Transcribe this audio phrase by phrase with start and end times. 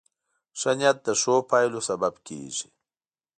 [0.59, 2.67] ښه نیت د ښو پایلو سبب کېږي.